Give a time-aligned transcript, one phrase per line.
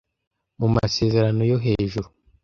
[0.59, 2.07] mu masezerano yo hejuru